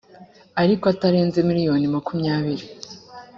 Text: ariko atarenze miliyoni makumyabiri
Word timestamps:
ariko 0.61 0.83
atarenze 0.93 1.37
miliyoni 1.49 1.87
makumyabiri 1.95 2.65